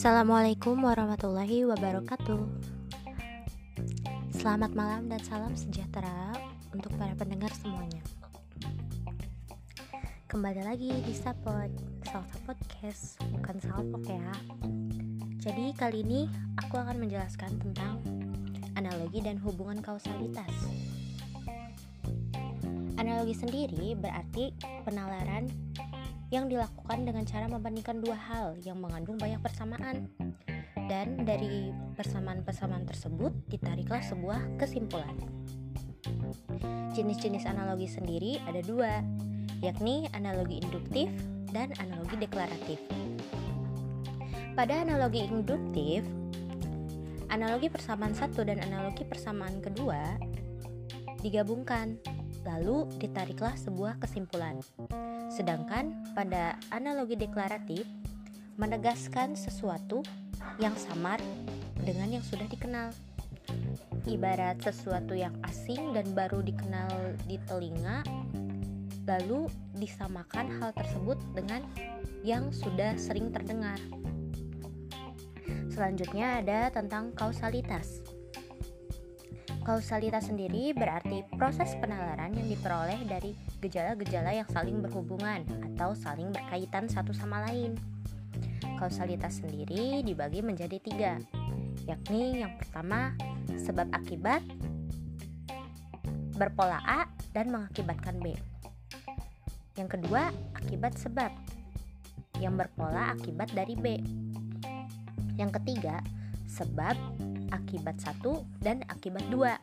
[0.00, 2.40] Assalamualaikum warahmatullahi wabarakatuh.
[4.32, 6.32] Selamat malam dan salam sejahtera
[6.72, 8.00] untuk para pendengar semuanya.
[10.24, 11.68] Kembali lagi di Sapot,
[12.08, 14.24] Salsa Podcast, bukan Salpok ya.
[15.36, 18.00] Jadi kali ini aku akan menjelaskan tentang
[18.80, 20.48] analogi dan hubungan kausalitas.
[22.96, 24.56] Analogi sendiri berarti
[24.88, 25.44] penalaran
[26.30, 30.06] yang dilakukan dengan cara membandingkan dua hal yang mengandung banyak persamaan.
[30.90, 35.14] Dan dari persamaan-persamaan tersebut ditariklah sebuah kesimpulan.
[36.94, 38.98] Jenis-jenis analogi sendiri ada dua,
[39.62, 41.06] yakni analogi induktif
[41.54, 42.78] dan analogi deklaratif.
[44.58, 46.02] Pada analogi induktif,
[47.30, 50.18] analogi persamaan satu dan analogi persamaan kedua
[51.22, 52.00] digabungkan,
[52.42, 54.58] lalu ditariklah sebuah kesimpulan.
[55.30, 57.86] Sedangkan pada analogi deklaratif
[58.58, 60.02] menegaskan sesuatu
[60.58, 61.22] yang samar
[61.80, 62.90] dengan yang sudah dikenal.
[64.04, 68.02] Ibarat sesuatu yang asing dan baru dikenal di telinga,
[69.06, 69.46] lalu
[69.78, 71.62] disamakan hal tersebut dengan
[72.26, 73.78] yang sudah sering terdengar.
[75.70, 78.04] Selanjutnya ada tentang kausalitas.
[79.60, 86.88] Kausalitas sendiri berarti proses penalaran yang diperoleh dari gejala-gejala yang saling berhubungan atau saling berkaitan
[86.88, 87.76] satu sama lain.
[88.80, 91.12] Kausalitas sendiri dibagi menjadi tiga,
[91.84, 93.12] yakni yang pertama
[93.52, 94.40] sebab akibat,
[96.40, 97.04] berpola A
[97.36, 98.32] dan mengakibatkan B.
[99.76, 101.28] Yang kedua akibat sebab,
[102.40, 104.00] yang berpola akibat dari B.
[105.36, 106.00] Yang ketiga
[106.48, 106.96] sebab
[107.50, 109.58] akibat satu dan akibat dua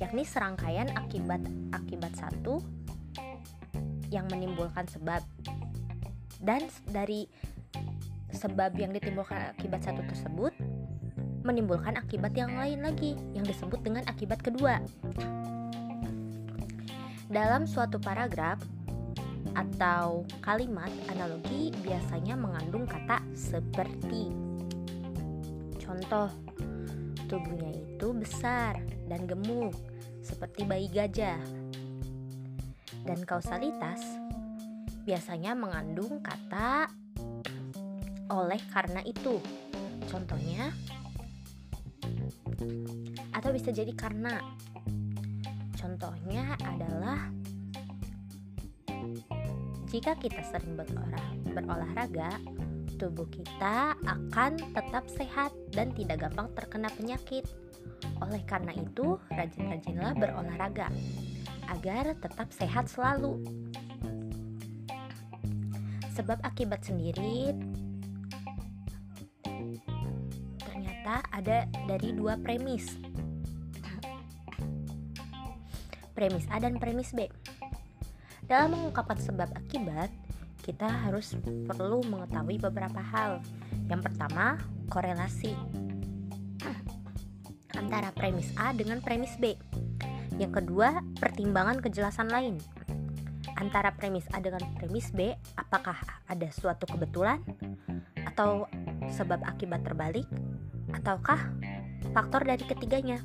[0.00, 1.44] yakni serangkaian akibat
[1.76, 2.64] akibat satu
[4.10, 5.22] yang menimbulkan sebab.
[6.40, 7.28] Dan dari
[8.32, 10.56] sebab yang ditimbulkan akibat satu tersebut
[11.44, 14.80] menimbulkan akibat yang lain lagi yang disebut dengan akibat kedua.
[17.30, 18.58] Dalam suatu paragraf
[19.54, 24.32] atau kalimat analogi biasanya mengandung kata seperti.
[25.78, 26.49] Contoh
[27.30, 28.74] tubuhnya itu besar
[29.06, 29.70] dan gemuk
[30.18, 31.38] seperti bayi gajah.
[33.06, 34.02] Dan kausalitas
[35.06, 36.90] biasanya mengandung kata
[38.34, 39.38] oleh karena itu.
[40.10, 40.74] Contohnya
[43.30, 44.42] atau bisa jadi karena.
[45.78, 47.30] Contohnya adalah
[49.88, 50.76] jika kita sering
[51.50, 52.36] berolahraga,
[53.00, 57.48] tubuh kita akan tetap sehat dan tidak gampang terkena penyakit.
[58.20, 60.92] Oleh karena itu, rajin-rajinlah berolahraga
[61.72, 63.40] agar tetap sehat selalu.
[66.12, 67.56] Sebab akibat sendiri
[70.60, 73.00] ternyata ada dari dua premis.
[76.12, 77.24] Premis A dan premis B.
[78.44, 80.12] Dalam mengungkapkan sebab akibat,
[80.60, 81.34] kita harus
[81.66, 83.40] perlu mengetahui beberapa hal.
[83.88, 84.60] Yang pertama,
[84.92, 85.56] korelasi
[87.80, 89.56] antara premis A dengan premis B.
[90.36, 92.56] Yang kedua, pertimbangan kejelasan lain
[93.60, 95.36] antara premis A dengan premis B.
[95.56, 95.96] Apakah
[96.28, 97.44] ada suatu kebetulan
[98.24, 98.64] atau
[99.12, 100.24] sebab akibat terbalik
[100.96, 101.38] ataukah
[102.16, 103.20] faktor dari ketiganya?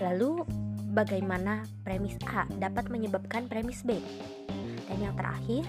[0.00, 0.46] Lalu,
[0.90, 4.02] bagaimana premis A dapat menyebabkan premis B?
[4.90, 5.64] Dan yang terakhir,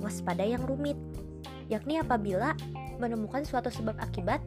[0.00, 0.96] waspada yang rumit,
[1.68, 2.56] yakni apabila
[2.96, 4.40] menemukan suatu sebab akibat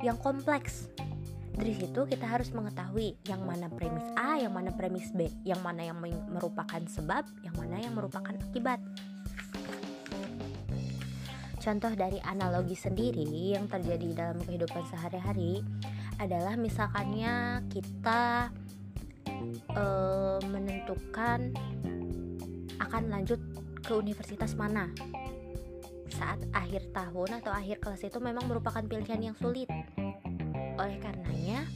[0.00, 0.88] yang kompleks.
[1.54, 5.86] Dari situ kita harus mengetahui yang mana premis A, yang mana premis B, yang mana
[5.86, 8.82] yang merupakan sebab, yang mana yang merupakan akibat.
[11.62, 15.64] Contoh dari analogi sendiri yang terjadi dalam kehidupan sehari-hari
[16.24, 18.48] adalah misalkannya kita
[19.76, 19.84] e,
[20.48, 21.52] menentukan
[22.80, 23.40] akan lanjut
[23.84, 24.88] ke universitas mana.
[26.08, 29.68] Saat akhir tahun atau akhir kelas itu memang merupakan pilihan yang sulit.
[30.80, 31.68] Oleh karenanya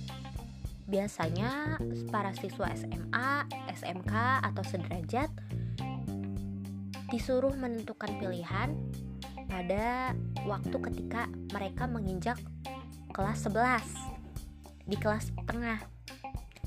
[0.89, 1.77] biasanya
[2.09, 3.31] para siswa SMA,
[3.69, 4.15] SMK
[4.49, 5.29] atau sederajat
[7.13, 8.73] disuruh menentukan pilihan
[9.49, 10.13] pada
[10.45, 12.41] waktu ketika mereka menginjak
[13.13, 14.08] kelas 11
[14.89, 15.79] di kelas tengah.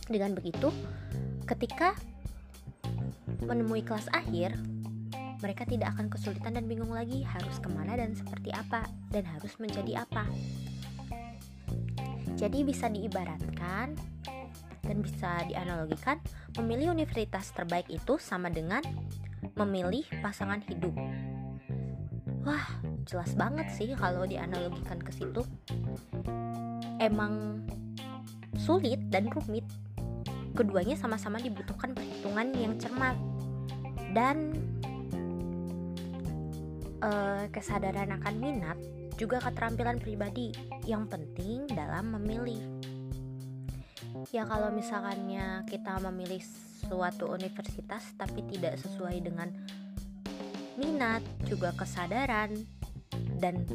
[0.06, 0.70] Dengan begitu,
[1.50, 1.98] ketika
[3.44, 4.54] menemui kelas akhir,
[5.42, 9.58] mereka tidak akan kesulitan dan bingung lagi harus ke mana dan seperti apa, dan harus
[9.58, 10.30] menjadi apa.
[12.38, 13.98] Jadi, bisa diibaratkan
[14.86, 16.22] dan bisa dianalogikan,
[16.62, 18.82] memilih universitas terbaik itu sama dengan
[19.58, 20.94] memilih pasangan hidup.
[22.42, 22.66] wah
[23.06, 25.46] jelas banget sih kalau dianalogikan ke situ
[26.98, 27.62] emang
[28.62, 29.66] sulit dan rumit.
[30.54, 33.18] Keduanya sama-sama dibutuhkan perhitungan yang cermat.
[34.14, 34.54] Dan
[37.02, 38.78] uh, kesadaran akan minat
[39.18, 40.54] juga keterampilan pribadi
[40.86, 42.62] yang penting dalam memilih.
[44.30, 46.44] Ya kalau misalkannya kita memilih
[46.86, 49.50] suatu universitas tapi tidak sesuai dengan
[50.76, 52.54] minat, juga kesadaran
[53.38, 53.66] dan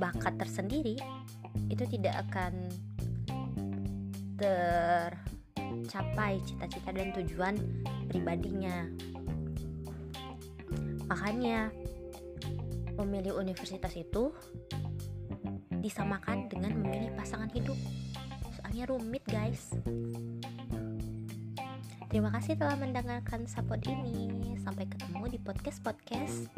[0.00, 0.96] bakat tersendiri
[1.68, 2.70] itu tidak akan
[4.40, 7.60] tercapai cita-cita dan tujuan
[8.08, 8.88] pribadinya.
[11.04, 11.68] Makanya
[12.96, 14.32] memilih universitas itu
[15.80, 17.76] disamakan dengan memilih pasangan hidup.
[18.56, 19.72] Soalnya rumit, guys.
[22.10, 24.58] Terima kasih telah mendengarkan support ini.
[24.60, 26.50] Sampai ketemu di podcast-podcast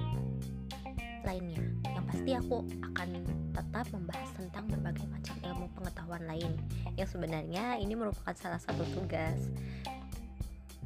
[1.24, 1.62] lainnya.
[1.88, 2.56] Yang pasti aku
[2.92, 3.08] akan
[3.52, 6.52] tetap membahas tentang berbagai macam ilmu pengetahuan lain
[6.96, 9.48] yang sebenarnya ini merupakan salah satu tugas.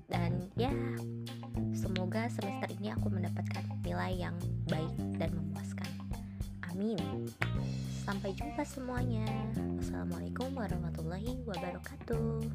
[0.07, 0.71] Dan ya,
[1.75, 4.37] semoga semester ini aku mendapatkan nilai yang
[4.71, 5.91] baik dan memuaskan.
[6.71, 7.27] Amin.
[8.07, 9.27] Sampai jumpa semuanya.
[9.83, 12.47] Wassalamualaikum warahmatullahi wabarakatuh.